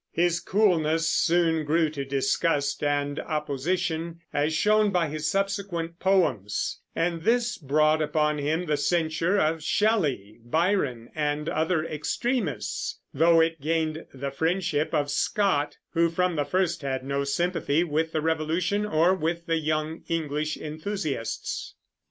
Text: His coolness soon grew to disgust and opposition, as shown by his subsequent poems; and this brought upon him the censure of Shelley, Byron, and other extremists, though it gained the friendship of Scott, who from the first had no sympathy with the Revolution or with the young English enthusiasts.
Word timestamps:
His 0.13 0.39
coolness 0.39 1.07
soon 1.07 1.63
grew 1.63 1.87
to 1.91 2.03
disgust 2.03 2.81
and 2.83 3.19
opposition, 3.19 4.21
as 4.33 4.51
shown 4.51 4.89
by 4.89 5.09
his 5.09 5.29
subsequent 5.29 5.99
poems; 5.99 6.79
and 6.95 7.21
this 7.21 7.55
brought 7.59 8.01
upon 8.01 8.39
him 8.39 8.65
the 8.65 8.77
censure 8.77 9.37
of 9.37 9.61
Shelley, 9.61 10.39
Byron, 10.43 11.11
and 11.13 11.47
other 11.47 11.85
extremists, 11.85 12.97
though 13.13 13.41
it 13.41 13.61
gained 13.61 14.07
the 14.11 14.31
friendship 14.31 14.91
of 14.91 15.11
Scott, 15.11 15.77
who 15.91 16.09
from 16.09 16.35
the 16.35 16.45
first 16.45 16.81
had 16.81 17.03
no 17.03 17.23
sympathy 17.23 17.83
with 17.83 18.11
the 18.11 18.21
Revolution 18.21 18.87
or 18.87 19.13
with 19.13 19.45
the 19.45 19.59
young 19.59 20.01
English 20.07 20.57
enthusiasts. 20.57 21.75